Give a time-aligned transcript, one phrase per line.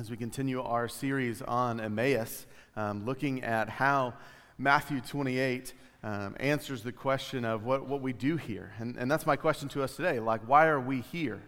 [0.00, 4.14] as we continue our series on Emmaus, um, looking at how
[4.56, 8.72] Matthew 28 um, answers the question of what, what we do here.
[8.78, 10.18] And, and that's my question to us today.
[10.18, 11.42] Like, why are we here?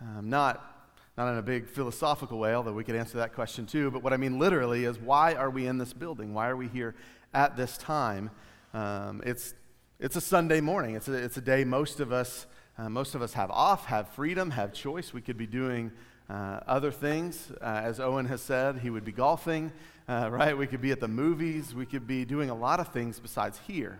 [0.00, 3.90] Um, not, not in a big philosophical way, although we could answer that question too,
[3.90, 6.32] but what I mean literally is why are we in this building?
[6.32, 6.94] Why are we here
[7.34, 8.30] at this time?
[8.72, 9.52] Um, it's,
[10.00, 10.94] it's a Sunday morning.
[10.94, 12.46] It's a, it's a day most of us.
[12.78, 15.12] Uh, most of us have off, have freedom, have choice.
[15.12, 15.92] We could be doing
[16.28, 17.52] uh, other things.
[17.60, 19.72] Uh, as Owen has said, he would be golfing,
[20.08, 20.56] uh, right?
[20.56, 21.74] We could be at the movies.
[21.74, 23.98] We could be doing a lot of things besides here.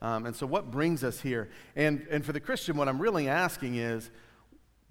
[0.00, 1.48] Um, and so, what brings us here?
[1.76, 4.10] And, and for the Christian, what I'm really asking is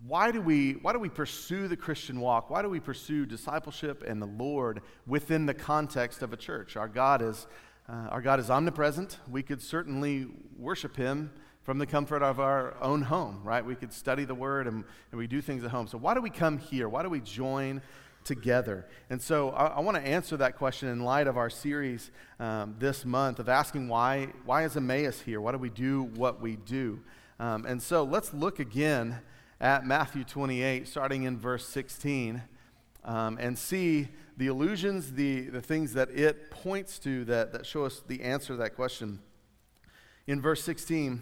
[0.07, 2.49] why do, we, why do we pursue the Christian walk?
[2.49, 6.75] Why do we pursue discipleship and the Lord within the context of a church?
[6.75, 7.45] Our God is,
[7.87, 9.19] uh, our God is omnipresent.
[9.29, 11.31] We could certainly worship Him
[11.63, 13.63] from the comfort of our own home, right?
[13.63, 15.87] We could study the Word and, and we do things at home.
[15.87, 16.89] So, why do we come here?
[16.89, 17.81] Why do we join
[18.23, 18.87] together?
[19.09, 22.75] And so, I, I want to answer that question in light of our series um,
[22.79, 25.39] this month of asking why, why is Emmaus here?
[25.39, 26.99] Why do we do what we do?
[27.39, 29.19] Um, and so, let's look again
[29.59, 32.41] at Matthew 28, starting in verse 16,
[33.03, 37.85] um, and see the allusions, the, the things that it points to that, that show
[37.85, 39.19] us the answer to that question.
[40.25, 41.21] In verse 16,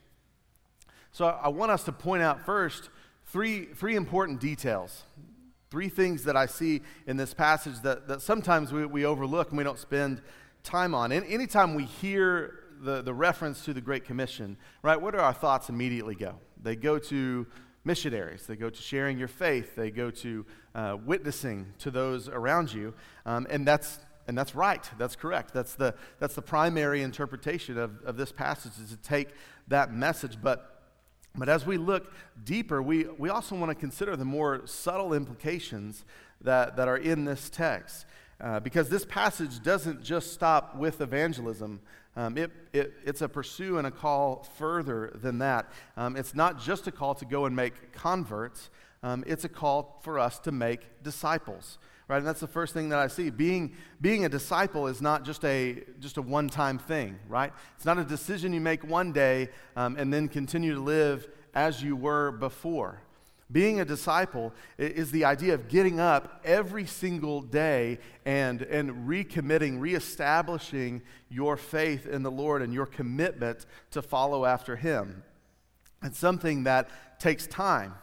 [1.11, 2.89] So I want us to point out first
[3.25, 5.03] three, three important details.
[5.69, 9.57] Three things that I see in this passage that, that sometimes we, we overlook and
[9.57, 10.21] we don't spend
[10.63, 11.11] time on.
[11.11, 15.33] And anytime we hear the, the reference to the Great Commission, right, where do our
[15.33, 16.35] thoughts immediately go?
[16.61, 17.47] They go to
[17.83, 22.73] missionaries, they go to sharing your faith, they go to uh, witnessing to those around
[22.73, 22.93] you.
[23.25, 24.89] Um, and that's and that's right.
[24.97, 25.53] That's correct.
[25.53, 29.29] That's the, that's the primary interpretation of, of this passage is to take
[29.67, 30.37] that message.
[30.41, 30.70] But
[31.35, 32.11] but as we look
[32.43, 36.03] deeper, we, we also want to consider the more subtle implications
[36.41, 38.05] that, that are in this text.
[38.39, 41.79] Uh, because this passage doesn't just stop with evangelism,
[42.15, 45.71] um, it, it, it's a pursue and a call further than that.
[45.95, 48.69] Um, it's not just a call to go and make converts,
[49.03, 52.17] um, it's a call for us to make disciples right?
[52.17, 53.29] And that's the first thing that I see.
[53.29, 57.53] Being, being a disciple is not just a, just a one time thing, right?
[57.75, 61.83] It's not a decision you make one day um, and then continue to live as
[61.83, 63.01] you were before.
[63.51, 69.81] Being a disciple is the idea of getting up every single day and, and recommitting,
[69.81, 75.23] reestablishing your faith in the Lord and your commitment to follow after Him.
[76.01, 77.95] It's something that takes time.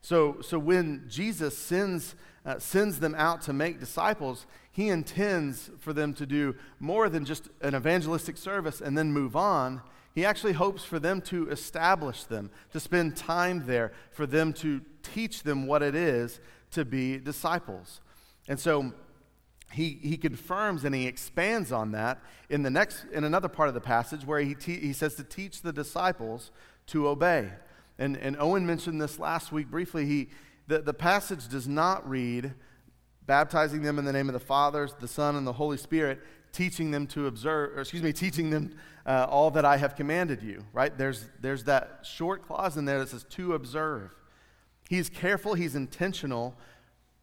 [0.00, 5.92] So, so when Jesus sends uh, sends them out to make disciples, he intends for
[5.92, 9.82] them to do more than just an evangelistic service and then move on.
[10.14, 14.80] He actually hopes for them to establish them, to spend time there, for them to
[15.02, 16.40] teach them what it is
[16.72, 18.00] to be disciples.
[18.48, 18.92] And so
[19.72, 23.74] he, he confirms and he expands on that in the next in another part of
[23.74, 26.50] the passage where he, te- he says to teach the disciples
[26.86, 27.50] to obey.
[27.98, 30.06] And, and Owen mentioned this last week briefly.
[30.06, 30.28] He,
[30.68, 32.54] the, the passage does not read,
[33.26, 36.20] baptizing them in the name of the Father, the Son, and the Holy Spirit,
[36.52, 38.74] teaching them to observe, or excuse me, teaching them
[39.06, 40.96] uh, all that I have commanded you, right?
[40.96, 44.10] There's, there's that short clause in there that says to observe.
[44.88, 46.54] He's careful, he's intentional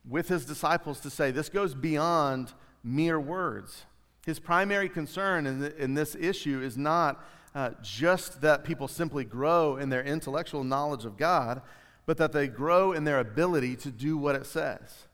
[0.07, 3.85] with his disciples to say this goes beyond mere words.
[4.25, 7.23] His primary concern in, the, in this issue is not
[7.53, 11.61] uh, just that people simply grow in their intellectual knowledge of God,
[12.05, 15.07] but that they grow in their ability to do what it says.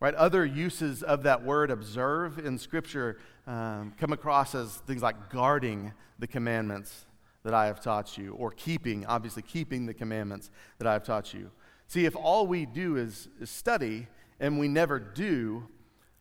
[0.00, 0.14] Right?
[0.14, 5.92] Other uses of that word observe in Scripture um, come across as things like guarding
[6.18, 7.04] the commandments
[7.42, 11.32] that I have taught you, or keeping, obviously, keeping the commandments that I have taught
[11.32, 11.50] you.
[11.86, 14.06] See, if all we do is, is study
[14.38, 15.66] and we never do,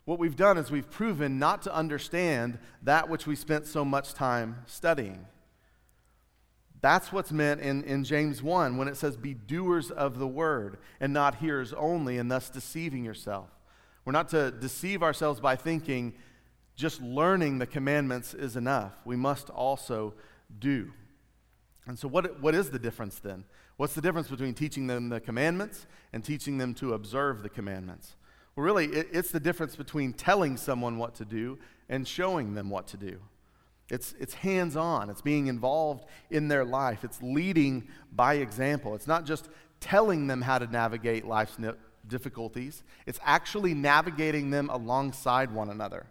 [0.05, 4.13] what we've done is we've proven not to understand that which we spent so much
[4.13, 5.25] time studying.
[6.81, 10.77] That's what's meant in, in James 1 when it says, Be doers of the word
[10.99, 13.49] and not hearers only, and thus deceiving yourself.
[14.05, 16.13] We're not to deceive ourselves by thinking
[16.75, 18.93] just learning the commandments is enough.
[19.03, 20.13] We must also
[20.59, 20.93] do.
[21.85, 23.43] And so, what, what is the difference then?
[23.75, 28.15] What's the difference between teaching them the commandments and teaching them to observe the commandments?
[28.55, 31.59] Well, really, it, it's the difference between telling someone what to do
[31.89, 33.19] and showing them what to do.
[33.89, 38.93] It's, it's hands on, it's being involved in their life, it's leading by example.
[38.93, 39.49] It's not just
[39.79, 41.57] telling them how to navigate life's
[42.07, 46.05] difficulties, it's actually navigating them alongside one another.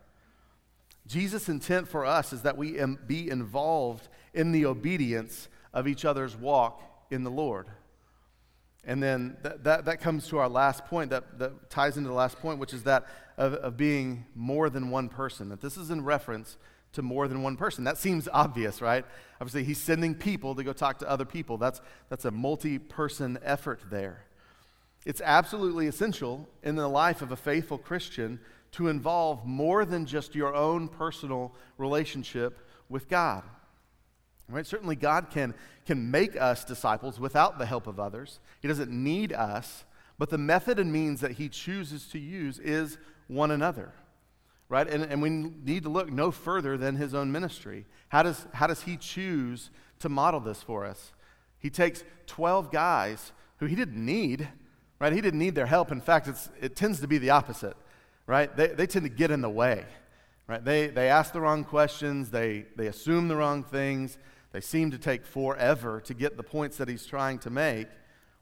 [1.07, 6.37] Jesus' intent for us is that we be involved in the obedience of each other's
[6.37, 7.69] walk in the Lord.
[8.85, 12.15] And then that, that, that, comes to our last point, that, that ties into the
[12.15, 15.49] last point, which is that of, of being more than one person.
[15.49, 16.57] That this is in reference
[16.93, 17.85] to more than one person.
[17.85, 19.05] That seems obvious, right?
[19.41, 21.59] Obviously, he's sending people to go talk to other people.
[21.59, 24.25] That's, that's a multi person effort there.
[25.05, 28.41] It's absolutely essential in the life of a faithful Christian
[28.73, 32.59] to involve more than just your own personal relationship
[32.89, 33.43] with God.
[34.49, 34.67] Right?
[34.67, 35.55] Certainly, God can,
[35.87, 38.41] can make us disciples without the help of others.
[38.61, 39.85] He doesn't need us,
[40.19, 43.93] but the method and means that He chooses to use is one another.
[44.69, 44.89] Right?
[44.89, 47.87] And, and we need to look no further than His own ministry.
[48.09, 49.71] How does, how does He choose
[50.01, 51.13] to model this for us?
[51.59, 54.49] He takes 12 guys who He didn't need,
[54.99, 55.13] right?
[55.13, 55.91] He didn't need their help.
[55.91, 57.77] In fact, it's, it tends to be the opposite
[58.29, 58.55] right?
[58.55, 59.85] They, they tend to get in the way,
[60.47, 60.65] right?
[60.65, 64.19] They, they ask the wrong questions, they, they assume the wrong things,
[64.53, 67.89] they seem to take forever to get the points that he's trying to make.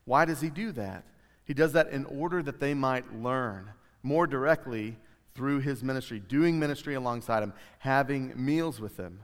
[0.05, 1.05] Why does he do that?
[1.44, 3.70] He does that in order that they might learn
[4.02, 4.96] more directly
[5.37, 9.21] through his ministry, doing ministry alongside him, having meals with him.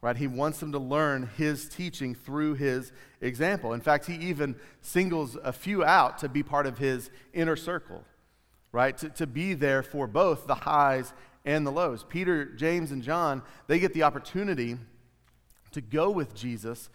[0.00, 0.16] Right?
[0.16, 3.72] He wants them to learn his teaching through his example.
[3.72, 8.04] In fact, he even singles a few out to be part of his inner circle
[8.72, 8.96] right?
[8.98, 11.12] To, to be there for both the highs
[11.44, 12.04] and the lows.
[12.08, 14.76] Peter, James, and John, they get the opportunity
[15.72, 16.90] to go with Jesus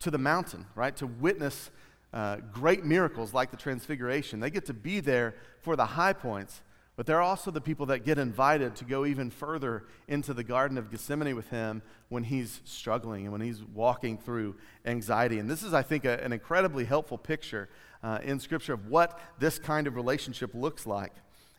[0.00, 0.94] to the mountain, right?
[0.96, 1.70] To witness
[2.12, 4.40] uh, great miracles like the Transfiguration.
[4.40, 6.62] They get to be there for the high points,
[6.96, 10.78] but they're also the people that get invited to go even further into the Garden
[10.78, 14.54] of Gethsemane with him when he's struggling and when he's walking through
[14.86, 15.38] anxiety.
[15.38, 17.68] And this is, I think, a, an incredibly helpful picture
[18.02, 21.12] uh, in Scripture of what this kind of relationship looks like.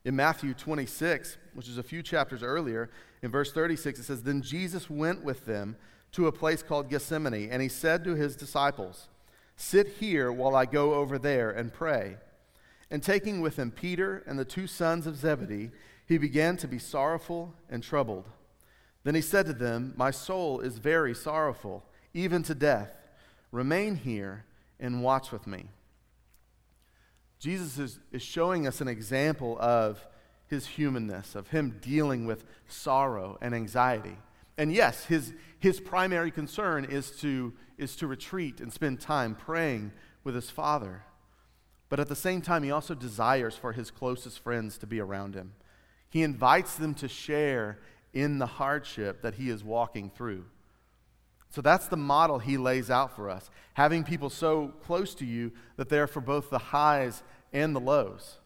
[0.06, 2.90] In Matthew 26, which is a few chapters earlier,
[3.22, 5.76] in verse 36, it says, Then Jesus went with them
[6.14, 9.10] to a place called Gethsemane, and he said to his disciples,
[9.58, 12.18] Sit here while I go over there and pray.
[12.92, 15.72] And taking with him Peter and the two sons of Zebedee,
[16.06, 18.26] he began to be sorrowful and troubled.
[19.04, 21.84] Then he said to them, My soul is very sorrowful,
[22.14, 22.92] even to death.
[23.52, 24.46] Remain here
[24.80, 25.70] and watch with me.
[27.40, 30.06] Jesus is, is showing us an example of
[30.48, 34.18] his humanness, of him dealing with sorrow and anxiety.
[34.58, 39.92] And yes, his, his primary concern is to, is to retreat and spend time praying
[40.24, 41.04] with his Father.
[41.90, 45.36] But at the same time, he also desires for his closest friends to be around
[45.36, 45.54] him.
[46.10, 47.80] He invites them to share
[48.14, 50.46] in the hardship that he is walking through.
[51.50, 55.52] So that's the model he lays out for us having people so close to you
[55.76, 57.22] that they're for both the highs
[57.54, 58.40] and the lows.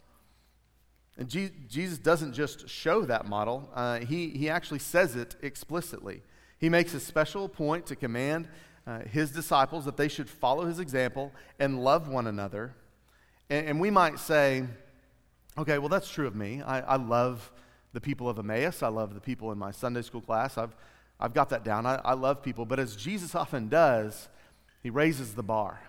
[1.18, 6.24] And Je- Jesus doesn't just show that model, uh, he, he actually says it explicitly.
[6.57, 8.47] He makes a special point to command
[8.88, 12.74] uh, his disciples that they should follow his example and love one another.
[13.49, 14.65] And, and we might say,
[15.57, 16.61] okay, well, that's true of me.
[16.61, 17.51] I, I love
[17.93, 20.57] the people of Emmaus, I love the people in my Sunday school class.
[20.57, 20.75] I've
[21.19, 21.85] I've got that down.
[21.85, 22.65] I, I love people.
[22.65, 24.29] But as Jesus often does,
[24.81, 25.81] he raises the bar,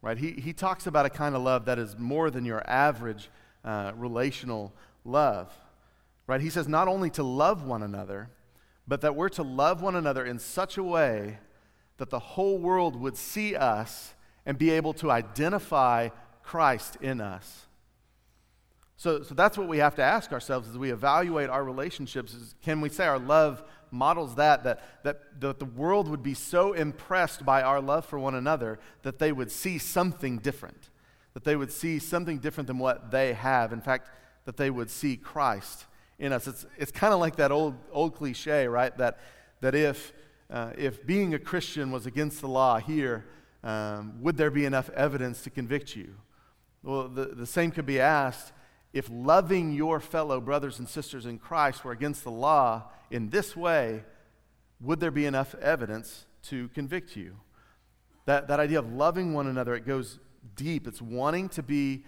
[0.00, 0.16] right?
[0.16, 3.28] He, he talks about a kind of love that is more than your average
[3.64, 4.72] uh, relational
[5.04, 5.52] love,
[6.26, 6.40] right?
[6.40, 8.30] He says not only to love one another,
[8.86, 11.38] but that we're to love one another in such a way
[11.96, 14.14] that the whole world would see us
[14.46, 16.08] and be able to identify
[16.52, 17.64] Christ in us.
[18.98, 22.54] So, so that's what we have to ask ourselves as we evaluate our relationships is
[22.60, 26.74] can we say our love models that, that, that the, the world would be so
[26.74, 30.90] impressed by our love for one another that they would see something different,
[31.32, 33.72] that they would see something different than what they have.
[33.72, 34.10] In fact,
[34.44, 35.86] that they would see Christ
[36.18, 36.46] in us.
[36.46, 38.94] It's, it's kind of like that old, old cliche, right?
[38.98, 39.20] That,
[39.62, 40.12] that if,
[40.50, 43.24] uh, if being a Christian was against the law here,
[43.64, 46.14] um, would there be enough evidence to convict you?
[46.82, 48.52] Well, the, the same could be asked
[48.92, 53.56] if loving your fellow brothers and sisters in Christ were against the law in this
[53.56, 54.04] way,
[54.80, 57.36] would there be enough evidence to convict you?
[58.26, 60.18] That, that idea of loving one another, it goes
[60.56, 60.86] deep.
[60.86, 62.04] It's wanting to be,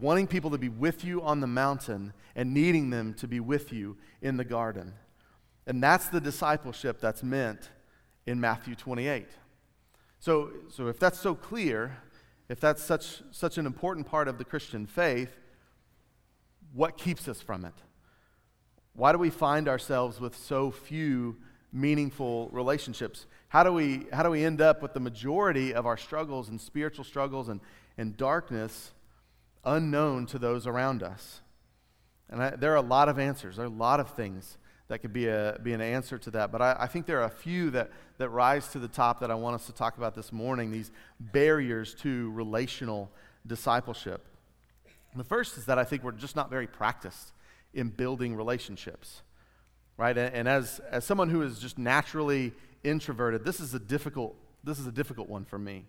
[0.00, 3.72] wanting people to be with you on the mountain and needing them to be with
[3.72, 4.94] you in the garden.
[5.66, 7.70] And that's the discipleship that's meant
[8.26, 9.26] in Matthew 28.
[10.18, 11.96] So, so if that's so clear,
[12.50, 15.30] if that's such, such an important part of the Christian faith,
[16.74, 17.74] what keeps us from it?
[18.92, 21.36] Why do we find ourselves with so few
[21.72, 23.26] meaningful relationships?
[23.50, 26.60] How do we, how do we end up with the majority of our struggles and
[26.60, 27.60] spiritual struggles and,
[27.96, 28.90] and darkness
[29.64, 31.42] unknown to those around us?
[32.28, 33.56] And I, there are a lot of answers.
[33.56, 34.58] There are a lot of things
[34.90, 36.50] that could be, a, be an answer to that.
[36.50, 39.30] But I, I, think there are a few that, that rise to the top that
[39.30, 43.08] I want us to talk about this morning these barriers to relational
[43.46, 44.26] discipleship.
[45.14, 47.30] The first is that I think we're just not very practiced
[47.72, 49.22] in building relationships,
[49.96, 50.18] right?
[50.18, 54.80] And, and as, as someone who is just naturally introverted, this is a difficult, this
[54.80, 55.84] is a difficult one for me.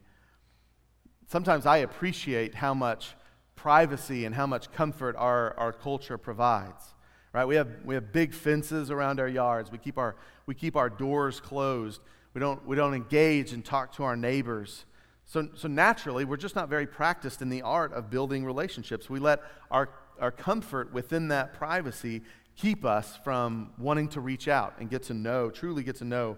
[1.28, 3.16] Sometimes I appreciate how much
[3.56, 6.94] privacy and how much comfort our, our culture provides.
[7.34, 7.46] Right?
[7.46, 9.72] We have, we have big fences around our yards.
[9.72, 12.02] We keep our, we keep our doors closed.
[12.34, 14.86] We don't, we don't engage and talk to our neighbors.
[15.26, 19.10] So, so naturally, we're just not very practiced in the art of building relationships.
[19.10, 22.22] We let our, our comfort within that privacy
[22.58, 26.38] keep us from wanting to reach out and get to know, truly get to know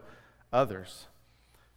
[0.51, 1.07] others.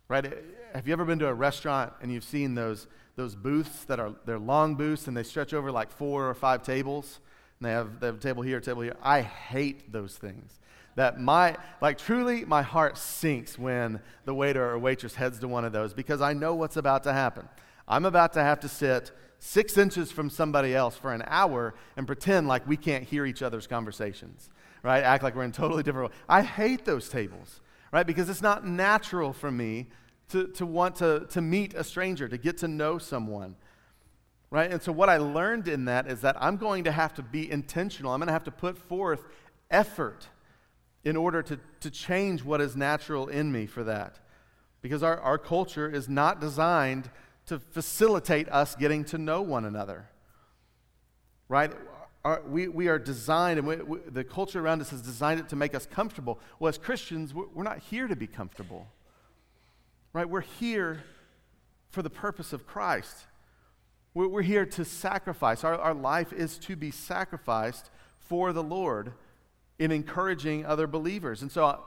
[0.08, 0.26] Right?
[0.26, 0.30] Eh,
[0.74, 4.14] have you ever been to a restaurant and you've seen those, those booths that are
[4.26, 7.20] they're long booths and they stretch over like four or five tables?
[7.60, 8.96] And they have, they have a table here, a table here.
[9.02, 10.60] I hate those things
[10.96, 15.64] that my, like truly, my heart sinks when the waiter or waitress heads to one
[15.64, 17.48] of those because I know what's about to happen.
[17.86, 22.06] I'm about to have to sit six inches from somebody else for an hour and
[22.06, 24.48] pretend like we can't hear each other's conversations,
[24.82, 25.04] right?
[25.04, 26.12] Act like we're in totally different.
[26.28, 27.60] I hate those tables,
[27.92, 28.06] right?
[28.06, 29.86] Because it's not natural for me
[30.30, 33.54] to, to want to, to meet a stranger, to get to know someone,
[34.56, 34.72] right?
[34.72, 37.50] And so what I learned in that is that I'm going to have to be
[37.50, 38.12] intentional.
[38.12, 39.22] I'm going to have to put forth
[39.70, 40.28] effort
[41.04, 44.18] in order to, to change what is natural in me for that.
[44.80, 47.10] Because our, our culture is not designed
[47.46, 50.08] to facilitate us getting to know one another.
[51.50, 51.72] Right?
[52.24, 55.50] Our, we, we are designed, and we, we, the culture around us has designed it
[55.50, 56.40] to make us comfortable.
[56.58, 58.86] Well, as Christians, we're, we're not here to be comfortable.
[60.14, 60.26] Right?
[60.26, 61.04] We're here
[61.90, 63.26] for the purpose of Christ.
[64.16, 65.62] We're, here to sacrifice.
[65.62, 69.12] Our, our life is to be sacrificed for the Lord
[69.78, 71.42] in encouraging other believers.
[71.42, 71.84] And so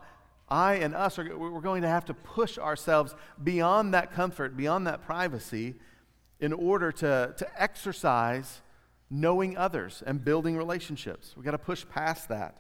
[0.48, 4.86] I and us are we're going to have to push ourselves beyond that comfort, beyond
[4.86, 5.74] that privacy
[6.40, 8.62] in order to, to exercise
[9.10, 11.34] knowing others and building relationships.
[11.36, 12.58] We've got to push past that.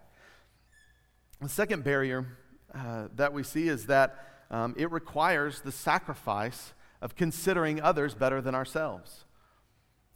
[1.41, 2.25] The second barrier
[2.73, 6.73] uh, that we see is that um, it requires the sacrifice
[7.03, 9.25] of considering others better than ourselves.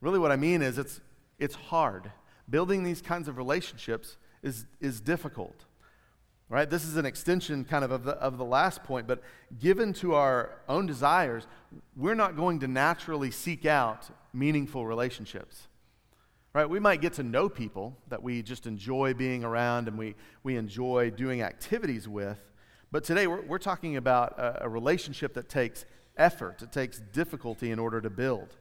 [0.04, 1.00] Really, what I mean is it's,
[1.40, 2.12] it's hard.
[2.50, 5.64] Building these kinds of relationships is, is difficult.
[6.50, 6.70] Right?
[6.70, 9.22] This is an extension kind of of the, of the last point, but
[9.62, 11.48] given to our own desires,
[11.96, 15.70] we're not going to naturally seek out meaningful relationships.
[16.52, 16.70] Right?
[16.70, 20.58] We might get to know people that we just enjoy being around and we, we
[20.58, 22.40] enjoy doing activities with,
[22.92, 25.86] but today we're, we're talking about a, a relationship that takes
[26.18, 28.58] effort, it takes difficulty in order to build.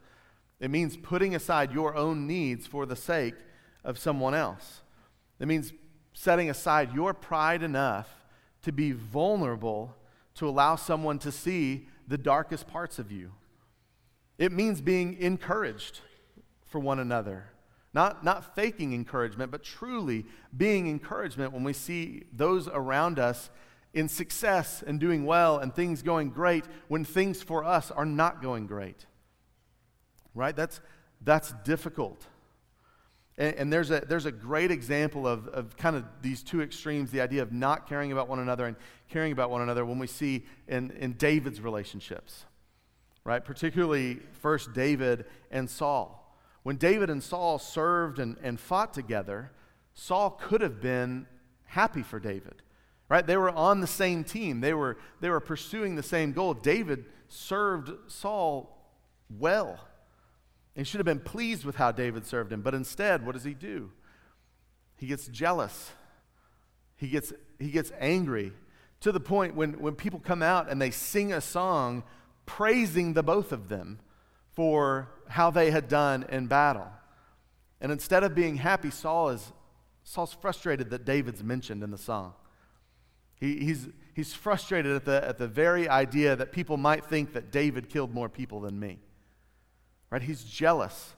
[0.62, 3.34] It means putting aside your own needs for the sake
[3.82, 4.82] of someone else.
[5.40, 5.72] It means
[6.14, 8.08] setting aside your pride enough
[8.62, 9.96] to be vulnerable
[10.36, 13.32] to allow someone to see the darkest parts of you.
[14.38, 15.98] It means being encouraged
[16.64, 17.46] for one another.
[17.92, 20.26] Not, not faking encouragement, but truly
[20.56, 23.50] being encouragement when we see those around us
[23.94, 28.40] in success and doing well and things going great when things for us are not
[28.40, 29.06] going great.
[30.34, 30.54] Right?
[30.54, 30.80] That's,
[31.22, 32.26] that's difficult.
[33.38, 37.10] And, and, there's, a, there's a great example of, of kind of these two extremes
[37.10, 38.76] the idea of not caring about one another and
[39.08, 42.44] caring about one another when we see in, in David's relationships,
[43.24, 43.44] right?
[43.44, 46.18] Particularly, first David and Saul.
[46.62, 49.50] When David and Saul served and, and fought together,
[49.94, 51.26] Saul could have been
[51.64, 52.62] happy for David,
[53.08, 53.26] right?
[53.26, 56.54] They were on the same team, they were, they were pursuing the same goal.
[56.54, 58.78] David served Saul
[59.38, 59.80] well.
[60.74, 63.54] He should have been pleased with how David served him, but instead, what does he
[63.54, 63.90] do?
[64.96, 65.90] He gets jealous.
[66.96, 68.52] He gets, he gets angry
[69.00, 72.04] to the point when, when people come out and they sing a song
[72.46, 73.98] praising the both of them
[74.52, 76.88] for how they had done in battle.
[77.80, 79.52] And instead of being happy, Saul is
[80.04, 82.34] Saul's frustrated that David's mentioned in the song.
[83.38, 87.50] He, he's, he's frustrated at the, at the very idea that people might think that
[87.50, 88.98] David killed more people than me.
[90.12, 90.20] Right?
[90.20, 91.14] He's jealous.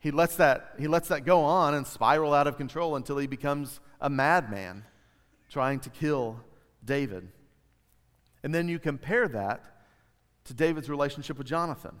[0.00, 3.28] He lets that, he lets that go on and spiral out of control until he
[3.28, 4.84] becomes a madman
[5.48, 6.40] trying to kill
[6.84, 7.28] David.
[8.42, 9.62] And then you compare that
[10.46, 12.00] to David's relationship with Jonathan.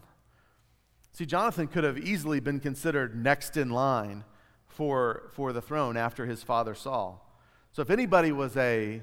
[1.12, 4.24] See, Jonathan could have easily been considered next in line
[4.66, 7.32] for, for the throne after his father Saul.
[7.70, 9.02] So if anybody was a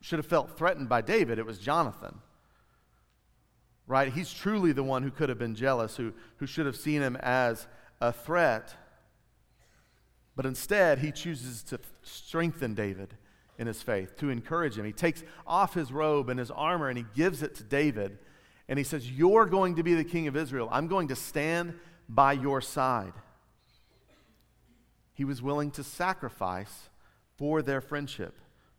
[0.00, 2.20] should have felt threatened by David, it was Jonathan.
[3.86, 4.12] Right?
[4.12, 7.16] He's truly the one who could have been jealous, who, who should have seen him
[7.16, 7.66] as
[8.00, 8.74] a threat.
[10.36, 13.14] But instead, he chooses to strengthen David
[13.58, 14.84] in his faith, to encourage him.
[14.84, 18.18] He takes off his robe and his armor and he gives it to David.
[18.68, 20.68] And he says, You're going to be the king of Israel.
[20.72, 21.74] I'm going to stand
[22.08, 23.12] by your side.
[25.14, 26.88] He was willing to sacrifice
[27.36, 28.36] for their friendship,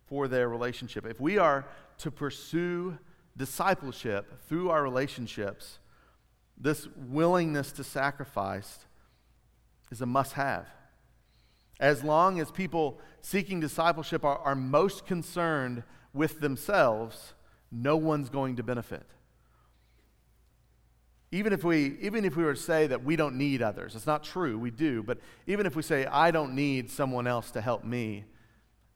[0.07, 1.05] for their relationship.
[1.05, 1.65] If we are
[1.99, 2.97] to pursue
[3.37, 5.79] discipleship through our relationships,
[6.57, 8.85] this willingness to sacrifice
[9.91, 10.67] is a must have.
[11.79, 17.33] As long as people seeking discipleship are, are most concerned with themselves,
[17.71, 19.03] no one's going to benefit.
[21.31, 24.07] Even if, we, even if we were to say that we don't need others, it's
[24.07, 27.61] not true, we do, but even if we say, I don't need someone else to
[27.61, 28.23] help me,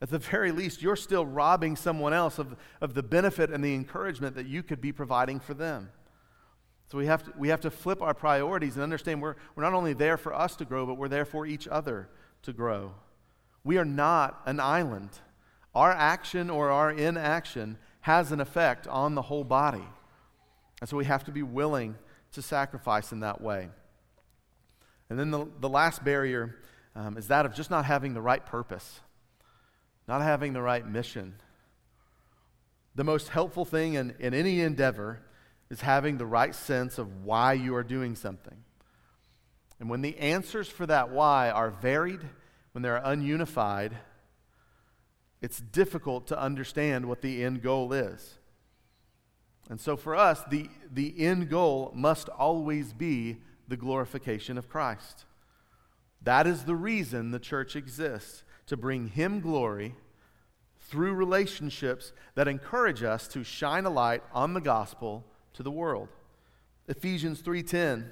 [0.01, 3.75] at the very least, you're still robbing someone else of, of the benefit and the
[3.75, 5.89] encouragement that you could be providing for them.
[6.89, 9.73] So we have to, we have to flip our priorities and understand we're, we're not
[9.73, 12.09] only there for us to grow, but we're there for each other
[12.43, 12.93] to grow.
[13.63, 15.09] We are not an island.
[15.75, 19.83] Our action or our inaction has an effect on the whole body.
[20.79, 21.95] And so we have to be willing
[22.31, 23.69] to sacrifice in that way.
[25.09, 26.55] And then the, the last barrier
[26.95, 29.01] um, is that of just not having the right purpose,
[30.09, 31.35] not having the right mission.
[32.95, 35.21] The most helpful thing in, in any endeavor
[35.69, 38.57] is having the right sense of why you are doing something.
[39.79, 42.21] And when the answers for that why are varied,
[42.71, 43.91] when they're ununified,
[45.43, 48.39] it's difficult to understand what the end goal is.
[49.69, 53.37] And so for us, the, the end goal must always be
[53.67, 55.25] the glorification of Christ.
[56.23, 59.95] That is the reason the church exists to bring Him glory
[60.79, 66.07] through relationships that encourage us to shine a light on the gospel to the world.
[66.87, 68.11] Ephesians 3:10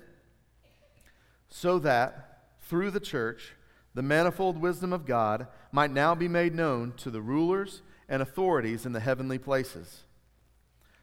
[1.49, 3.55] so that through the church
[3.93, 8.85] the manifold wisdom of God might now be made known to the rulers and authorities
[8.85, 10.03] in the heavenly places.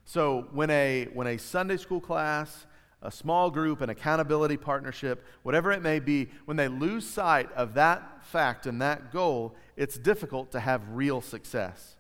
[0.05, 2.67] So when a when a Sunday school class,
[3.05, 7.75] a small group, an accountability partnership, whatever it may be, when they lose sight of
[7.75, 11.97] that fact and that goal, it's difficult to have real success.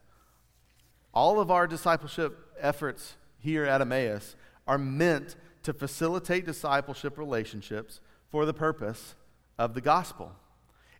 [1.12, 4.34] All of our discipleship efforts here at Emmaus
[4.66, 9.14] are meant to facilitate discipleship relationships for the purpose
[9.58, 10.32] of the gospel.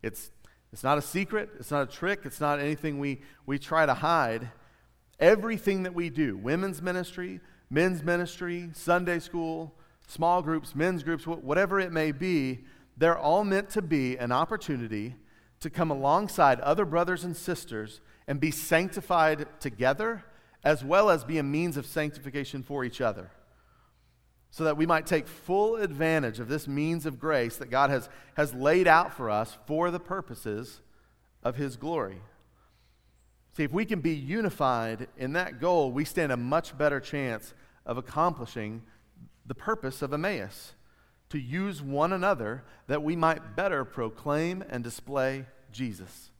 [0.03, 0.31] It's,
[0.73, 3.95] it's not a secret, it's not a trick, it's not anything we, we try to
[3.95, 4.51] hide.
[5.19, 7.41] Everything that we do, women's ministry,
[7.71, 9.75] men's ministry, Sunday school,
[10.07, 12.65] small groups, men's groups, whatever it may be,
[12.97, 15.17] they're all meant to be an opportunity
[15.61, 20.25] to come alongside other brothers and sisters and be sanctified together,
[20.63, 23.31] as well as be a means of sanctification for each other
[24.55, 28.09] so that we might take full advantage of this means of grace that God has,
[28.37, 30.81] has laid out for us for the purposes
[31.43, 32.21] of His glory.
[33.57, 37.53] See, if we can be unified in that goal, we stand a much better chance
[37.85, 38.83] of accomplishing
[39.47, 40.73] the purpose of Emmaus
[41.31, 46.31] to use one another that we might better proclaim and display Jesus.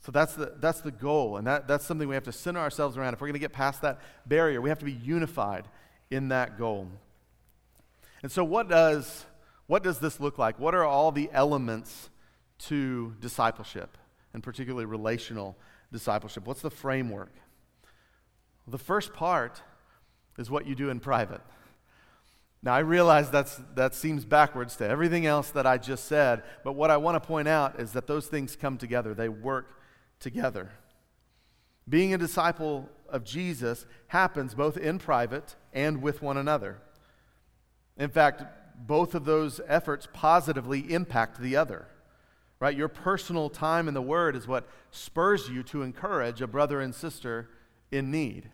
[0.00, 2.98] So that's the, that's the goal, and that, that's something we have to center ourselves
[2.98, 3.14] around.
[3.14, 5.66] If we're going to get past that barrier, we have to be unified
[6.10, 6.88] in that goal.
[8.22, 9.24] And so, what does,
[9.66, 10.58] what does this look like?
[10.58, 12.10] What are all the elements
[12.60, 13.96] to discipleship,
[14.34, 15.56] and particularly relational
[15.90, 16.46] discipleship?
[16.46, 17.32] What's the framework?
[18.66, 19.62] The first part
[20.38, 21.40] is what you do in private.
[22.62, 26.72] Now, I realize that's, that seems backwards to everything else that I just said, but
[26.72, 29.78] what I want to point out is that those things come together, they work
[30.18, 30.70] together.
[31.86, 36.78] Being a disciple of Jesus happens both in private and with one another.
[37.98, 38.42] In fact,
[38.86, 41.88] both of those efforts positively impact the other.
[42.60, 42.76] Right?
[42.76, 46.94] Your personal time in the Word is what spurs you to encourage a brother and
[46.94, 47.50] sister
[47.90, 48.48] in need.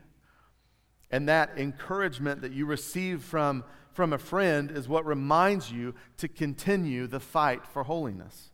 [1.10, 6.28] And that encouragement that you receive from, from a friend is what reminds you to
[6.28, 8.50] continue the fight for holiness.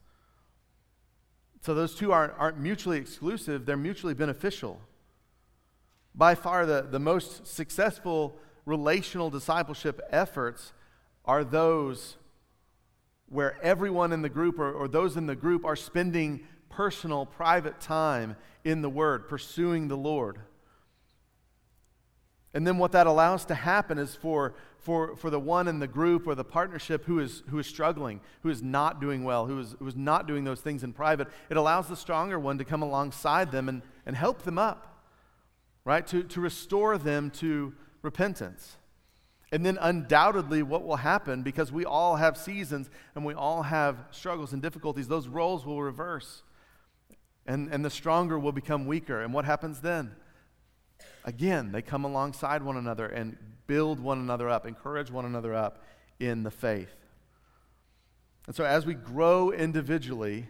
[1.61, 4.81] So those two aren't, aren't mutually exclusive, they're mutually beneficial.
[6.15, 10.73] By far, the, the most successful relational discipleship efforts
[11.25, 12.17] are those
[13.29, 16.41] where everyone in the group or, or those in the group are spending
[16.71, 20.39] personal, private time in the Word, pursuing the Lord.
[22.57, 25.87] And then what that allows to happen is for, for, for the one in the
[25.87, 29.61] group or the partnership who is, who is struggling, who is not doing well, who
[29.61, 32.65] is, who is not doing those things in private, it allows the stronger one to
[32.65, 35.03] come alongside them and, and help them up,
[35.85, 36.07] right?
[36.07, 38.77] To, to restore them to repentance.
[39.53, 43.99] And then, undoubtedly, what will happen, because we all have seasons and we all have
[44.13, 46.43] struggles and difficulties, those roles will reverse.
[47.47, 49.21] And, and the stronger will become weaker.
[49.21, 50.17] And what happens then?
[51.25, 55.83] Again, they come alongside one another and build one another up, encourage one another up
[56.21, 56.95] in the faith.
[58.47, 60.49] And so, as we grow individually,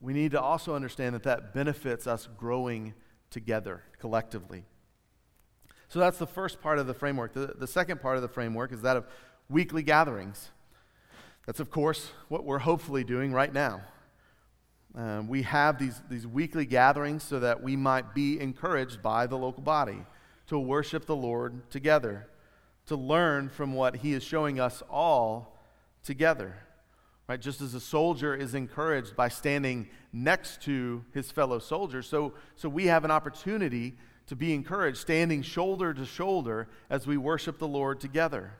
[0.00, 2.94] we need to also understand that that benefits us growing
[3.30, 4.64] together collectively.
[5.88, 7.32] So, that's the first part of the framework.
[7.32, 9.06] The, the second part of the framework is that of
[9.48, 10.50] weekly gatherings.
[11.46, 13.82] That's, of course, what we're hopefully doing right now.
[14.94, 19.36] Um, we have these, these weekly gatherings so that we might be encouraged by the
[19.36, 20.04] local body
[20.46, 22.28] to worship the Lord together,
[22.86, 25.58] to learn from what He is showing us all
[26.02, 26.56] together.
[27.28, 27.40] Right?
[27.40, 32.70] Just as a soldier is encouraged by standing next to his fellow soldiers, so, so
[32.70, 33.96] we have an opportunity
[34.28, 38.54] to be encouraged, standing shoulder to shoulder as we worship the Lord together.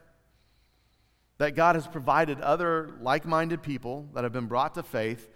[1.39, 5.27] That God has provided other like minded people that have been brought to faith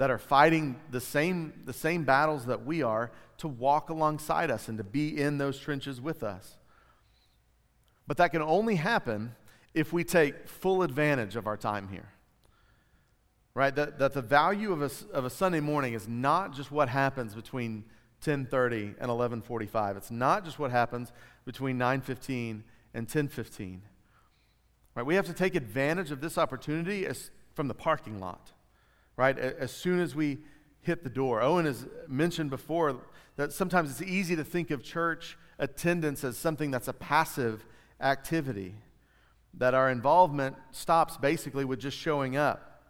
[0.00, 4.66] that are fighting the same, the same battles that we are to walk alongside us
[4.66, 6.56] and to be in those trenches with us.
[8.06, 9.34] But that can only happen
[9.74, 12.08] if we take full advantage of our time here.
[13.52, 13.74] Right?
[13.74, 17.34] That, that the value of a, of a Sunday morning is not just what happens
[17.34, 17.84] between
[18.24, 19.98] 10:30 and 11:45.
[19.98, 21.12] It's not just what happens
[21.44, 22.62] between 9:15
[22.94, 23.80] and 10:15.
[24.94, 25.04] Right?
[25.04, 28.52] We have to take advantage of this opportunity as, from the parking lot
[29.20, 29.38] right?
[29.38, 30.38] As soon as we
[30.80, 31.42] hit the door.
[31.42, 33.02] Owen has mentioned before
[33.36, 37.66] that sometimes it's easy to think of church attendance as something that's a passive
[38.00, 38.74] activity,
[39.52, 42.82] that our involvement stops basically with just showing up.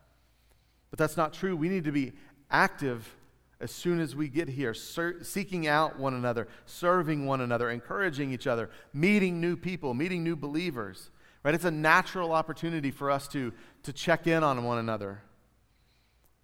[0.90, 1.56] But that's not true.
[1.56, 2.12] We need to be
[2.48, 3.16] active
[3.60, 8.32] as soon as we get here, ser- seeking out one another, serving one another, encouraging
[8.32, 11.10] each other, meeting new people, meeting new believers.
[11.42, 11.56] Right?
[11.56, 15.22] It's a natural opportunity for us to, to check in on one another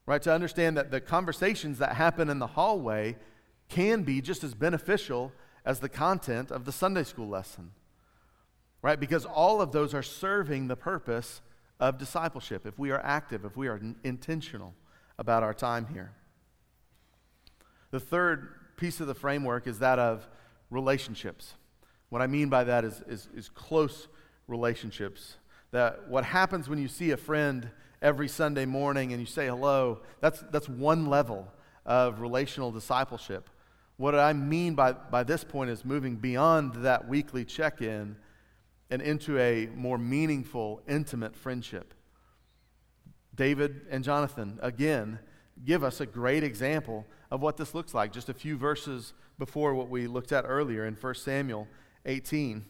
[0.06, 0.22] right?
[0.22, 3.16] To understand that the conversations that happen in the hallway
[3.68, 5.32] can be just as beneficial
[5.64, 7.72] as the content of the Sunday school lesson,
[8.82, 8.98] right?
[8.98, 11.40] Because all of those are serving the purpose
[11.80, 14.74] of discipleship if we are active, if we are intentional
[15.18, 16.12] about our time here.
[17.90, 20.28] The third piece of the framework is that of
[20.70, 21.54] relationships.
[22.10, 24.06] What I mean by that is, is, is close
[24.46, 25.36] relationships.
[25.72, 27.70] That what happens when you see a friend
[28.02, 31.48] every Sunday morning and you say hello, that's, that's one level
[31.84, 33.48] of relational discipleship.
[33.96, 38.16] What I mean by, by this point is moving beyond that weekly check in
[38.90, 41.94] and into a more meaningful, intimate friendship.
[43.34, 45.18] David and Jonathan, again,
[45.64, 48.12] give us a great example of what this looks like.
[48.12, 51.66] Just a few verses before what we looked at earlier in 1 Samuel
[52.04, 52.64] 18.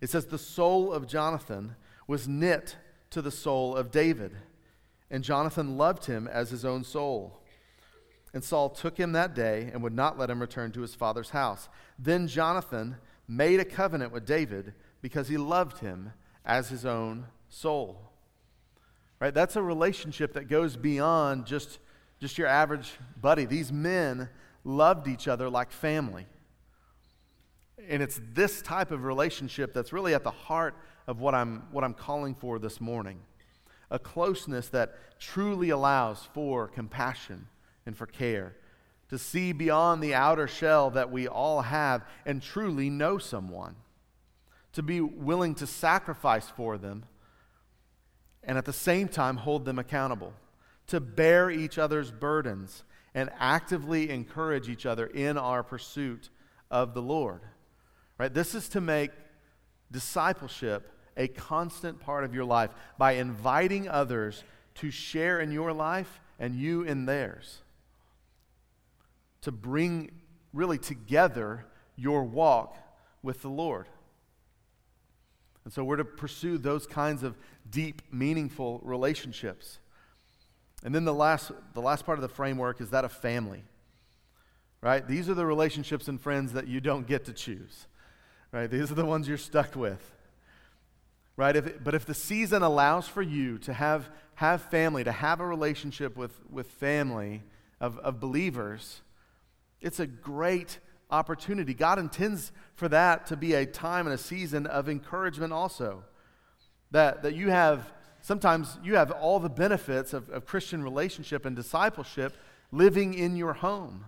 [0.00, 1.76] It says, The soul of Jonathan
[2.06, 2.76] was knit
[3.10, 4.36] to the soul of David.
[5.10, 7.40] And Jonathan loved him as his own soul.
[8.34, 11.30] And Saul took him that day and would not let him return to his father's
[11.30, 11.68] house.
[11.98, 12.96] Then Jonathan
[13.28, 16.12] made a covenant with David because he loved him
[16.44, 18.10] as his own soul.
[19.20, 19.32] Right?
[19.32, 21.78] That's a relationship that goes beyond just,
[22.20, 23.46] just your average buddy.
[23.46, 24.28] These men
[24.64, 26.26] loved each other like family.
[27.88, 30.74] And it's this type of relationship that's really at the heart
[31.06, 33.20] of what I'm, what I'm calling for this morning.
[33.90, 37.46] A closeness that truly allows for compassion
[37.84, 38.56] and for care,
[39.08, 43.76] to see beyond the outer shell that we all have and truly know someone,
[44.72, 47.04] to be willing to sacrifice for them
[48.42, 50.32] and at the same time hold them accountable,
[50.86, 52.84] to bear each other's burdens
[53.14, 56.30] and actively encourage each other in our pursuit
[56.70, 57.40] of the Lord.
[58.18, 58.32] Right?
[58.32, 59.10] This is to make
[59.90, 64.44] discipleship a constant part of your life by inviting others
[64.76, 67.62] to share in your life and you in theirs.
[69.42, 70.10] To bring
[70.52, 71.64] really together
[71.96, 72.76] your walk
[73.22, 73.86] with the Lord.
[75.64, 77.36] And so we're to pursue those kinds of
[77.68, 79.78] deep, meaningful relationships.
[80.84, 83.64] And then the last, the last part of the framework is that of family.
[84.80, 85.06] Right?
[85.06, 87.86] These are the relationships and friends that you don't get to choose.
[88.56, 88.70] Right?
[88.70, 90.14] These are the ones you're stuck with
[91.36, 91.54] right?
[91.54, 95.46] If but if the season allows for you to have, have family, to have a
[95.46, 97.42] relationship with, with family
[97.80, 99.02] of, of believers,
[99.80, 100.78] it's a great
[101.10, 101.74] opportunity.
[101.74, 106.04] God intends for that to be a time and a season of encouragement also.
[106.92, 107.92] That, that you have,
[108.22, 112.36] sometimes you have all the benefits of, of Christian relationship and discipleship
[112.72, 114.06] living in your home.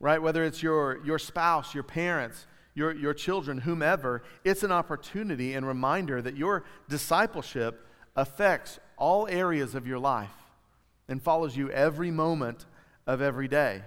[0.00, 0.22] Right?
[0.22, 2.46] Whether it's your, your spouse, your parents,
[2.78, 7.84] your, your children, whomever, it's an opportunity and reminder that your discipleship
[8.16, 10.30] affects all areas of your life
[11.08, 12.64] and follows you every moment
[13.06, 13.82] of every day.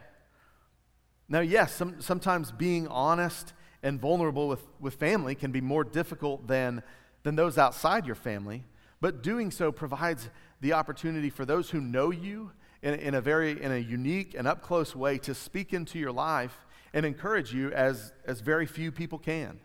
[1.29, 6.47] Now, yes, some, sometimes being honest and vulnerable with, with family can be more difficult
[6.47, 6.83] than,
[7.23, 8.65] than those outside your family,
[8.99, 12.51] but doing so provides the opportunity for those who know you
[12.81, 16.11] in, in a very in a unique and up close way to speak into your
[16.11, 19.59] life and encourage you as, as very few people can.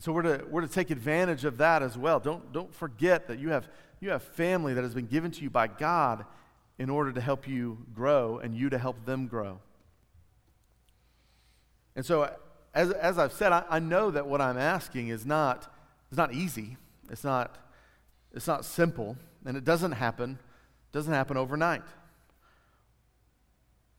[0.00, 2.18] so we're to, we're to take advantage of that as well.
[2.18, 3.68] Don't, don't forget that you have,
[4.00, 6.24] you have family that has been given to you by God
[6.78, 9.60] in order to help you grow and you to help them grow.
[11.94, 12.30] And so,
[12.74, 15.72] as, as I've said, I, I know that what I'm asking is not,
[16.10, 16.76] is not easy.
[17.10, 17.56] It's not,
[18.34, 20.38] it's not simple, and it doesn't happen,
[20.92, 21.82] doesn't happen overnight.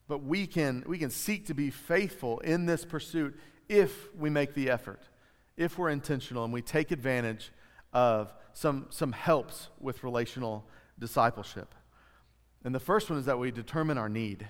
[0.07, 4.53] But we can, we can seek to be faithful in this pursuit if we make
[4.53, 5.01] the effort,
[5.57, 7.51] if we're intentional and we take advantage
[7.91, 10.65] of some, some helps with relational
[10.97, 11.75] discipleship.
[12.63, 14.47] And the first one is that we determine our need.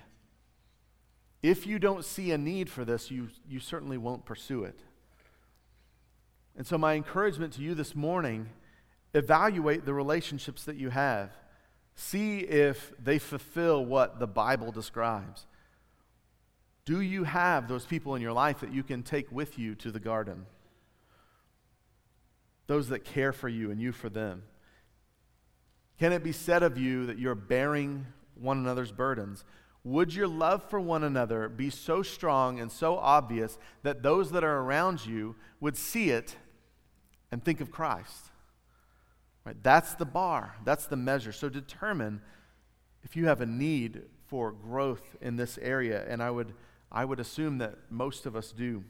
[1.43, 4.79] If you don't see a need for this, you, you certainly won't pursue it.
[6.55, 8.49] And so, my encouragement to you this morning
[9.13, 11.31] evaluate the relationships that you have.
[11.97, 15.47] See if they fulfill what the Bible describes.
[16.85, 19.91] Do you have those people in your life that you can take with you to
[19.91, 20.45] the garden?
[22.67, 24.43] Those that care for you and you for them.
[25.99, 28.05] Can it be said of you that you're bearing
[28.35, 29.43] one another's burdens?
[29.83, 34.43] Would your love for one another be so strong and so obvious that those that
[34.43, 36.35] are around you would see it
[37.31, 38.29] and think of Christ?
[39.47, 39.55] Right?
[39.63, 41.31] That's the bar, that's the measure.
[41.31, 42.19] So determine
[43.03, 46.53] if you have a need for growth in this area, and I would,
[46.91, 48.83] I would assume that most of us do.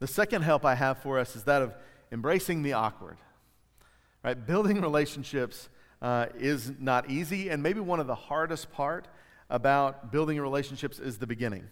[0.00, 1.76] The second help I have for us is that of
[2.10, 3.18] embracing the awkward.
[4.24, 4.34] Right?
[4.44, 5.68] Building relationships
[6.00, 9.06] uh, is not easy, and maybe one of the hardest part
[9.48, 11.68] about building relationships is the beginning.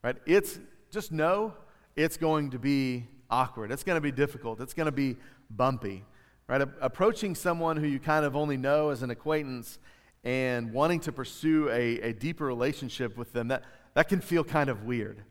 [0.00, 0.14] Right?
[0.26, 0.60] It's
[0.92, 1.54] just know
[1.96, 3.72] it's going to be awkward.
[3.72, 4.60] It's going to be difficult.
[4.60, 5.16] It's going to be
[5.50, 6.04] bumpy.
[6.48, 6.62] Right?
[6.62, 9.78] A- approaching someone who you kind of only know as an acquaintance
[10.24, 14.70] and wanting to pursue a, a deeper relationship with them, that, that can feel kind
[14.70, 15.22] of weird.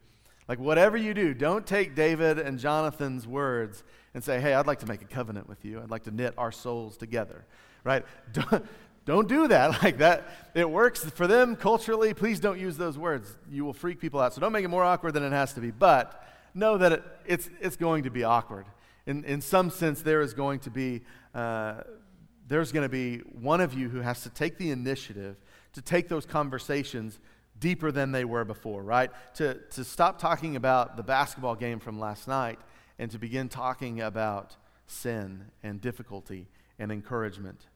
[0.47, 4.80] Like, whatever you do, don't take David and Jonathan's words and say, hey, I'd like
[4.80, 5.82] to make a covenant with you.
[5.82, 7.45] I'd like to knit our souls together
[7.86, 8.04] right?
[8.34, 8.65] Don't,
[9.06, 10.28] don't do that like that.
[10.56, 12.15] It works for them culturally.
[12.15, 13.38] Please don't use those words.
[13.51, 14.34] You will freak people out.
[14.34, 15.69] So don't make it more awkward than it has to be.
[15.69, 16.25] But
[16.56, 18.65] know that it, it's, it's going to be awkward.
[19.06, 21.02] In, in some sense, there is going to be
[21.34, 21.82] uh,
[22.48, 25.38] there's going to be one of you who has to take the initiative
[25.74, 27.20] to take those conversations
[27.60, 29.10] deeper than they were before, right?
[29.36, 32.60] To, to stop talking about the basketball game from last night
[33.00, 34.56] and to begin talking about
[34.88, 37.68] sin and difficulty and encouragement.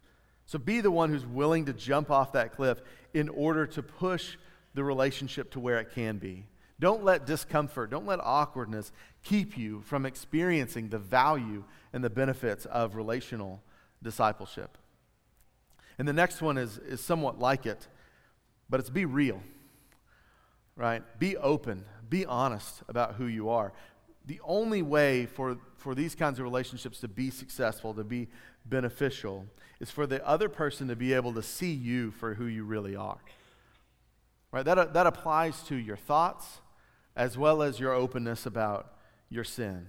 [0.46, 2.82] So be the one who's willing to jump off that cliff
[3.13, 4.36] in order to push
[4.74, 6.46] the relationship to where it can be.
[6.80, 8.92] Don't let discomfort, don't let awkwardness
[9.24, 13.62] keep you from experiencing the value and the benefits of relational
[14.02, 14.78] discipleship.
[15.98, 17.88] And the next one is, is somewhat like it,
[18.70, 19.42] but it's be real,
[20.78, 21.04] right?
[21.20, 23.74] Be open, be honest about who you are.
[24.26, 28.30] The only way for, for these kinds of relationships to be successful, to be
[28.65, 29.48] beneficial
[29.82, 32.96] is for the other person to be able to see you for who you really
[32.96, 33.18] are.
[34.52, 34.63] Right?
[34.63, 36.62] That, that applies to your thoughts
[37.20, 38.94] as well as your openness about
[39.30, 39.86] your sin.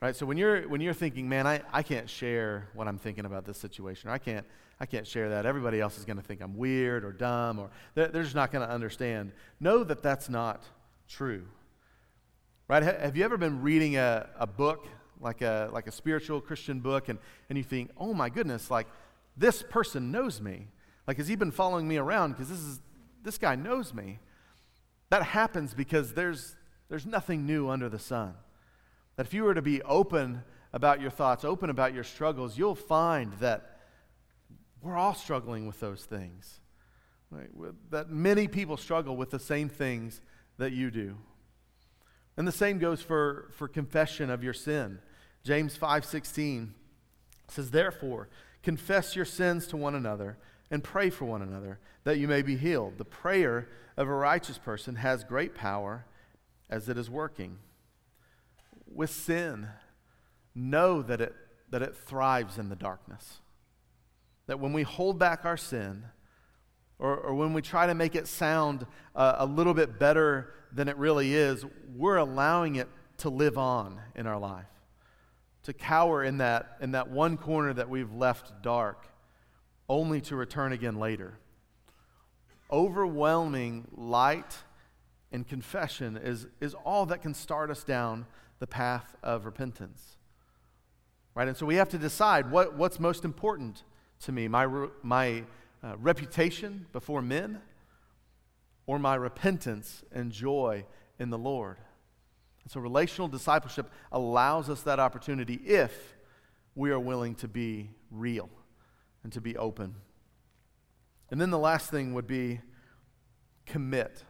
[0.00, 0.16] Right?
[0.16, 3.44] So when you're when you're thinking, man, I, I can't share what I'm thinking about
[3.44, 4.46] this situation, or I can't
[4.78, 5.44] I can't share that.
[5.44, 8.50] Everybody else is going to think I'm weird or dumb, or they're, they're just not
[8.50, 9.32] going to understand.
[9.58, 10.62] Know that that's not
[11.06, 11.44] true.
[12.66, 12.82] Right?
[12.82, 14.86] Have you ever been reading a, a book
[15.20, 18.86] like a, like a spiritual Christian book, and, and you think, oh my goodness, like
[19.36, 20.68] this person knows me.
[21.06, 22.32] Like, has he been following me around?
[22.32, 22.80] Because this, is,
[23.22, 24.18] this guy knows me.
[25.10, 26.56] That happens because there's,
[26.88, 28.34] there's nothing new under the sun.
[29.16, 30.42] That if you were to be open
[30.72, 33.80] about your thoughts, open about your struggles, you'll find that
[34.80, 36.60] we're all struggling with those things.
[37.30, 37.50] Right?
[37.90, 40.20] That many people struggle with the same things
[40.58, 41.16] that you do.
[42.36, 45.00] And the same goes for, for confession of your sin.
[45.44, 46.74] James 5:16
[47.48, 48.28] says, "Therefore,
[48.62, 50.38] confess your sins to one another
[50.70, 52.98] and pray for one another that you may be healed.
[52.98, 56.06] The prayer of a righteous person has great power
[56.68, 57.58] as it is working.
[58.86, 59.68] With sin,
[60.54, 61.34] know that it,
[61.70, 63.40] that it thrives in the darkness.
[64.46, 66.04] That when we hold back our sin,
[66.98, 70.88] or, or when we try to make it sound uh, a little bit better than
[70.88, 71.64] it really is,
[71.96, 74.66] we're allowing it to live on in our life,
[75.64, 79.09] to cower in that, in that one corner that we've left dark
[79.90, 81.34] only to return again later.
[82.70, 84.56] Overwhelming light
[85.32, 88.24] and confession is, is all that can start us down
[88.60, 90.16] the path of repentance.
[91.34, 91.48] Right?
[91.48, 93.82] And so we have to decide what, what's most important
[94.20, 95.42] to me my, my
[95.82, 97.60] uh, reputation before men
[98.86, 100.84] or my repentance and joy
[101.18, 101.78] in the Lord.
[102.62, 106.14] And so relational discipleship allows us that opportunity if
[106.76, 108.48] we are willing to be real
[109.22, 109.94] and to be open.
[111.30, 112.60] And then the last thing would be
[113.66, 114.24] commit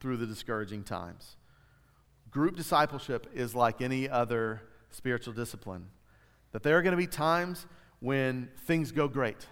[0.00, 1.36] through the discouraging times.
[2.30, 5.86] Group discipleship is like any other spiritual discipline,
[6.52, 7.66] that there are going to be times
[8.00, 9.46] when things go great.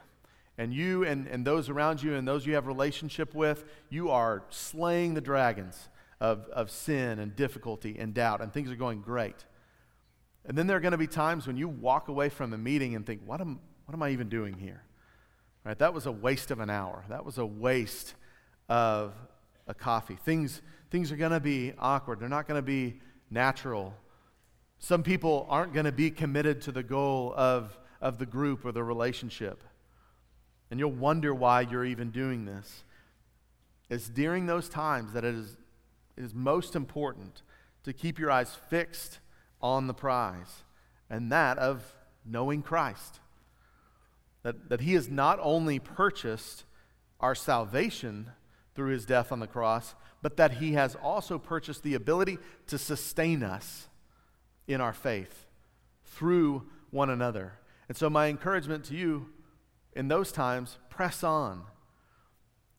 [0.57, 4.45] And you and, and those around you and those you have relationship with, you are
[4.51, 5.89] slaying the dragons
[6.21, 9.45] of, of sin and difficulty and doubt, and things are going great.
[10.47, 12.95] And then there are going to be times when you walk away from a meeting
[12.95, 14.83] and think, what am, what am I even doing here?
[15.65, 15.79] Right?
[15.79, 17.05] That was a waste of an hour.
[17.09, 18.15] That was a waste
[18.69, 19.15] of
[19.67, 20.17] a coffee.
[20.17, 22.21] Things, things are going to be awkward.
[22.21, 23.95] They're not going to be natural.
[24.79, 28.73] Some people aren't going to be committed to the goal of, of the group or
[28.73, 29.63] the relationship.
[30.71, 32.85] And you'll wonder why you're even doing this.
[33.89, 35.57] It's during those times that it is,
[36.17, 37.43] it is most important
[37.85, 39.21] to keep your eyes fixed
[39.61, 40.65] on the prize,
[41.09, 41.83] and that of
[42.25, 43.21] knowing Christ.
[44.45, 46.65] That, that he has not only purchased
[47.19, 48.31] our salvation
[48.75, 52.79] through his death on the cross, but that he has also purchased the ability to
[52.79, 53.89] sustain us
[54.67, 55.47] in our faith
[56.05, 57.55] through one another.
[57.89, 59.27] And so, my encouragement to you
[59.95, 61.63] in those times press on.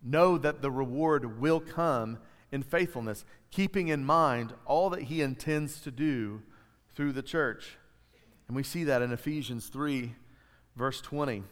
[0.01, 2.19] Know that the reward will come
[2.51, 6.43] in faithfulness, keeping in mind all that he intends to do
[6.93, 7.78] through the church.
[8.47, 10.13] And we see that in Ephesians 3,
[10.75, 11.43] verse 20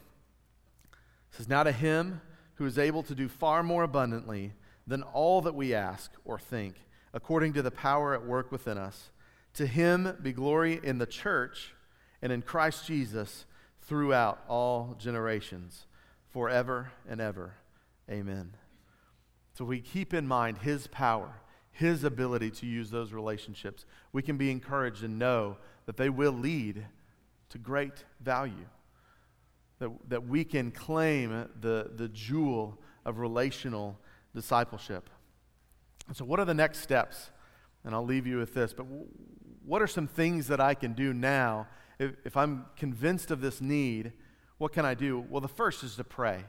[1.36, 2.20] says, Now to him
[2.54, 4.52] who is able to do far more abundantly
[4.86, 6.76] than all that we ask or think,
[7.12, 9.10] according to the power at work within us,
[9.54, 11.74] to him be glory in the church
[12.22, 13.46] and in Christ Jesus
[13.82, 15.86] throughout all generations,
[16.32, 17.54] forever and ever.
[18.10, 18.54] Amen.
[19.56, 23.86] So we keep in mind his power, his ability to use those relationships.
[24.12, 26.86] We can be encouraged and know that they will lead
[27.50, 28.66] to great value
[29.84, 33.98] that, that we can claim the, the jewel of relational
[34.34, 35.10] discipleship.
[36.08, 37.30] And so, what are the next steps?
[37.84, 38.72] And I'll leave you with this.
[38.72, 38.86] But
[39.62, 41.66] what are some things that I can do now
[41.98, 44.12] if, if I'm convinced of this need?
[44.56, 45.22] What can I do?
[45.28, 46.44] Well, the first is to pray.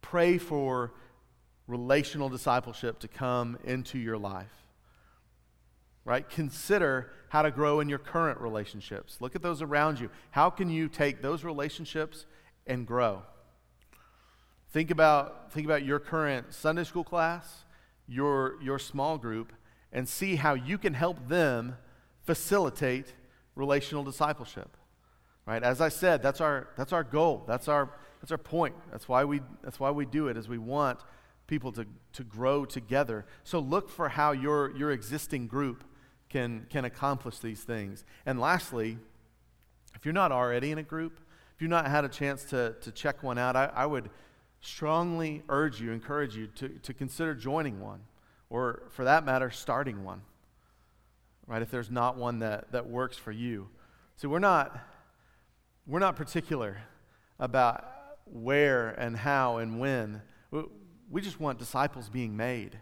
[0.00, 0.94] Pray for
[1.68, 4.65] relational discipleship to come into your life
[6.06, 6.26] right?
[6.30, 9.18] Consider how to grow in your current relationships.
[9.20, 10.08] Look at those around you.
[10.30, 12.24] How can you take those relationships
[12.66, 13.22] and grow?
[14.70, 17.64] Think about, think about your current Sunday school class,
[18.06, 19.52] your, your small group,
[19.92, 21.76] and see how you can help them
[22.24, 23.12] facilitate
[23.56, 24.76] relational discipleship.
[25.44, 25.62] Right?
[25.62, 27.44] As I said, that's our, that's our goal.
[27.48, 27.90] That's our,
[28.20, 28.76] that's our point.
[28.92, 31.00] That's why, we, that's why we do it, is we want
[31.48, 33.26] people to, to grow together.
[33.42, 35.84] So look for how your, your existing group
[36.28, 38.04] can, can accomplish these things.
[38.24, 38.98] And lastly,
[39.94, 41.20] if you're not already in a group,
[41.54, 44.10] if you've not had a chance to, to check one out, I, I would
[44.60, 48.00] strongly urge you, encourage you to, to consider joining one,
[48.50, 50.22] or for that matter, starting one.
[51.46, 51.62] Right?
[51.62, 53.68] If there's not one that, that works for you.
[54.16, 54.78] See, we're not,
[55.86, 56.78] we're not particular
[57.38, 57.84] about
[58.24, 60.22] where and how and when.
[61.10, 62.78] We just want disciples being made.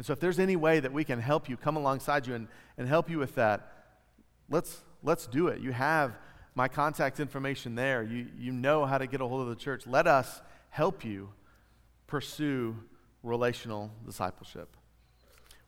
[0.00, 2.48] And so, if there's any way that we can help you, come alongside you and,
[2.78, 3.70] and help you with that,
[4.48, 5.60] let's, let's do it.
[5.60, 6.16] You have
[6.54, 8.02] my contact information there.
[8.02, 9.86] You, you know how to get a hold of the church.
[9.86, 10.40] Let us
[10.70, 11.28] help you
[12.06, 12.78] pursue
[13.22, 14.74] relational discipleship.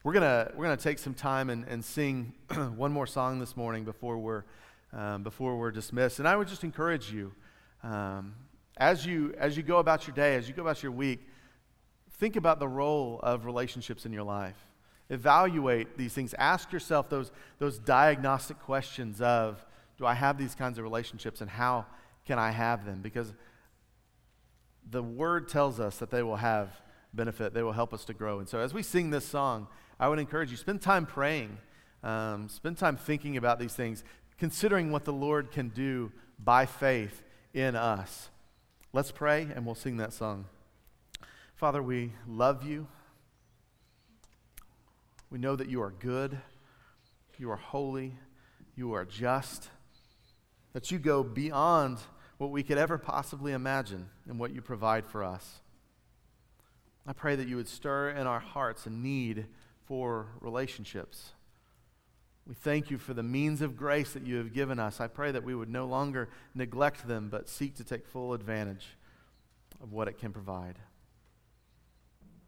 [0.03, 2.33] We're going we're gonna take some time and, and sing
[2.75, 4.45] one more song this morning before we're,
[4.93, 6.17] um, before we're dismissed.
[6.17, 7.31] And I would just encourage you,
[7.83, 8.33] um,
[8.77, 11.19] as, you, as you go about your day, as you go about your week,
[12.13, 14.57] Think about the role of relationships in your life.
[15.09, 16.33] Evaluate these things.
[16.35, 19.63] Ask yourself those, those diagnostic questions of
[19.97, 21.85] do I have these kinds of relationships and how
[22.25, 23.01] can I have them?
[23.01, 23.33] Because
[24.89, 26.69] the word tells us that they will have
[27.13, 27.53] benefit.
[27.53, 28.39] They will help us to grow.
[28.39, 29.67] And so as we sing this song,
[29.99, 31.57] I would encourage you spend time praying,
[32.03, 34.03] um, spend time thinking about these things,
[34.37, 38.29] considering what the Lord can do by faith in us.
[38.91, 40.45] Let's pray and we'll sing that song.
[41.63, 42.87] Father, we love you.
[45.31, 46.37] We know that you are good,
[47.37, 48.17] you are holy,
[48.75, 49.69] you are just,
[50.73, 51.99] that you go beyond
[52.37, 55.61] what we could ever possibly imagine and what you provide for us.
[57.07, 59.45] I pray that you would stir in our hearts a need
[59.85, 61.31] for relationships.
[62.45, 64.99] We thank you for the means of grace that you have given us.
[64.99, 68.97] I pray that we would no longer neglect them, but seek to take full advantage
[69.81, 70.77] of what it can provide.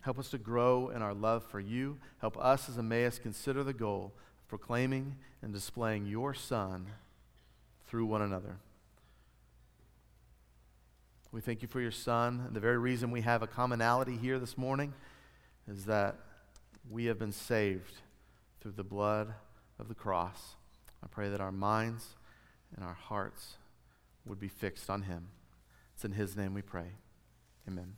[0.06, 1.98] Help us to grow in our love for you.
[2.20, 6.86] Help us as Emmaus consider the goal of proclaiming and displaying your Son
[7.88, 8.58] through one another.
[11.32, 12.44] We thank you for your Son.
[12.46, 14.94] And the very reason we have a commonality here this morning
[15.68, 16.18] is that
[16.88, 17.96] we have been saved
[18.62, 19.34] through the blood
[19.80, 20.56] of the cross.
[21.04, 22.10] I pray that our minds
[22.76, 23.56] and our hearts
[24.24, 25.30] would be fixed on Him.
[25.96, 26.92] It's in His name we pray.
[27.68, 27.96] Amen.